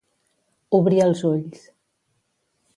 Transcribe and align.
Obrir 0.77 1.03
els 1.05 1.23
ulls. 1.33 1.71